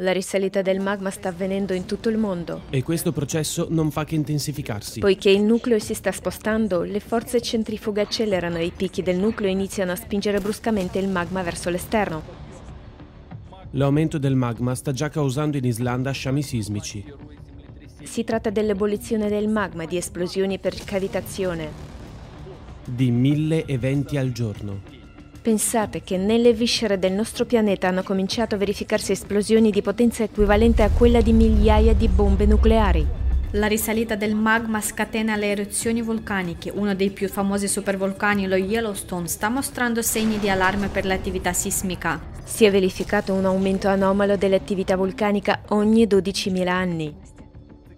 La 0.00 0.12
risalita 0.12 0.60
del 0.60 0.78
magma 0.78 1.08
sta 1.08 1.30
avvenendo 1.30 1.72
in 1.72 1.86
tutto 1.86 2.10
il 2.10 2.18
mondo. 2.18 2.64
E 2.68 2.82
questo 2.82 3.12
processo 3.12 3.68
non 3.70 3.90
fa 3.90 4.04
che 4.04 4.14
intensificarsi. 4.14 5.00
Poiché 5.00 5.30
il 5.30 5.40
nucleo 5.40 5.78
si 5.78 5.94
sta 5.94 6.12
spostando, 6.12 6.82
le 6.82 7.00
forze 7.00 7.40
centrifughe 7.40 8.02
accelerano 8.02 8.58
e 8.58 8.66
i 8.66 8.72
picchi 8.76 9.02
del 9.02 9.16
nucleo 9.16 9.48
iniziano 9.48 9.92
a 9.92 9.96
spingere 9.96 10.38
bruscamente 10.38 10.98
il 10.98 11.08
magma 11.08 11.40
verso 11.40 11.70
l'esterno. 11.70 12.22
L'aumento 13.70 14.18
del 14.18 14.34
magma 14.34 14.74
sta 14.74 14.92
già 14.92 15.08
causando 15.08 15.56
in 15.56 15.64
Islanda 15.64 16.10
sciami 16.10 16.42
sismici. 16.42 17.02
Si 18.02 18.22
tratta 18.22 18.50
dell'ebollizione 18.50 19.30
del 19.30 19.48
magma, 19.48 19.86
di 19.86 19.96
esplosioni 19.96 20.58
per 20.58 20.74
cavitazione. 20.84 21.70
Di 22.84 23.10
mille 23.10 23.64
eventi 23.66 24.18
al 24.18 24.30
giorno. 24.32 24.96
Pensate 25.46 26.02
che 26.02 26.16
nelle 26.16 26.52
viscere 26.52 26.98
del 26.98 27.12
nostro 27.12 27.44
pianeta 27.44 27.86
hanno 27.86 28.02
cominciato 28.02 28.56
a 28.56 28.58
verificarsi 28.58 29.12
esplosioni 29.12 29.70
di 29.70 29.80
potenza 29.80 30.24
equivalente 30.24 30.82
a 30.82 30.90
quella 30.90 31.20
di 31.20 31.32
migliaia 31.32 31.94
di 31.94 32.08
bombe 32.08 32.46
nucleari. 32.46 33.06
La 33.52 33.68
risalita 33.68 34.16
del 34.16 34.34
magma 34.34 34.80
scatena 34.80 35.36
le 35.36 35.50
eruzioni 35.52 36.02
vulcaniche. 36.02 36.72
Uno 36.74 36.96
dei 36.96 37.10
più 37.10 37.28
famosi 37.28 37.68
supervulcani, 37.68 38.48
lo 38.48 38.56
Yellowstone, 38.56 39.28
sta 39.28 39.48
mostrando 39.48 40.02
segni 40.02 40.40
di 40.40 40.50
allarme 40.50 40.88
per 40.88 41.04
l'attività 41.04 41.52
sismica. 41.52 42.20
Si 42.42 42.64
è 42.64 42.70
verificato 42.72 43.32
un 43.32 43.44
aumento 43.44 43.86
anomalo 43.86 44.36
dell'attività 44.36 44.96
vulcanica 44.96 45.62
ogni 45.68 46.08
12.000 46.08 46.66
anni. 46.66 47.14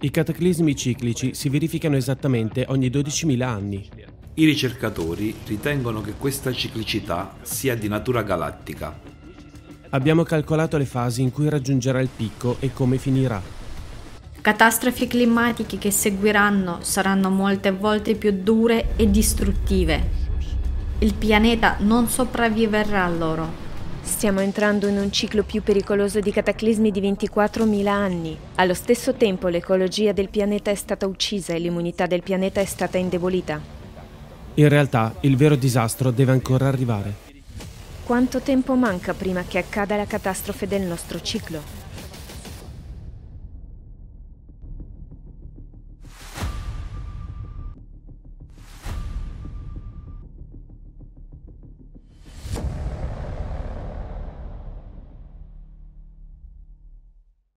I 0.00 0.10
cataclismi 0.10 0.74
ciclici 0.74 1.32
si 1.32 1.48
verificano 1.48 1.94
esattamente 1.94 2.64
ogni 2.66 2.88
12.000 2.88 3.40
anni. 3.42 3.88
I 4.38 4.44
ricercatori 4.44 5.34
ritengono 5.46 6.02
che 6.02 6.12
questa 6.12 6.52
ciclicità 6.52 7.36
sia 7.40 7.74
di 7.74 7.88
natura 7.88 8.22
galattica. 8.22 8.94
Abbiamo 9.88 10.24
calcolato 10.24 10.76
le 10.76 10.84
fasi 10.84 11.22
in 11.22 11.32
cui 11.32 11.48
raggiungerà 11.48 12.02
il 12.02 12.10
picco 12.14 12.56
e 12.60 12.70
come 12.70 12.98
finirà. 12.98 13.40
Catastrofi 14.42 15.06
climatiche 15.06 15.78
che 15.78 15.90
seguiranno 15.90 16.80
saranno 16.82 17.30
molte 17.30 17.70
volte 17.70 18.14
più 18.14 18.30
dure 18.42 18.88
e 18.96 19.10
distruttive. 19.10 20.10
Il 20.98 21.14
pianeta 21.14 21.76
non 21.78 22.06
sopravviverà 22.06 23.04
a 23.04 23.08
loro. 23.08 23.64
Stiamo 24.02 24.40
entrando 24.40 24.86
in 24.86 24.98
un 24.98 25.10
ciclo 25.10 25.44
più 25.44 25.62
pericoloso 25.62 26.20
di 26.20 26.30
cataclismi 26.30 26.90
di 26.90 27.00
24.000 27.00 27.86
anni. 27.86 28.36
Allo 28.56 28.74
stesso 28.74 29.14
tempo 29.14 29.48
l'ecologia 29.48 30.12
del 30.12 30.28
pianeta 30.28 30.70
è 30.70 30.74
stata 30.74 31.06
uccisa 31.06 31.54
e 31.54 31.58
l'immunità 31.58 32.04
del 32.04 32.22
pianeta 32.22 32.60
è 32.60 32.66
stata 32.66 32.98
indebolita. 32.98 33.75
In 34.58 34.70
realtà 34.70 35.14
il 35.20 35.36
vero 35.36 35.54
disastro 35.54 36.10
deve 36.10 36.32
ancora 36.32 36.66
arrivare. 36.66 37.12
Quanto 38.04 38.40
tempo 38.40 38.74
manca 38.74 39.12
prima 39.12 39.42
che 39.42 39.58
accada 39.58 39.96
la 39.96 40.06
catastrofe 40.06 40.66
del 40.66 40.80
nostro 40.80 41.20
ciclo? 41.20 41.85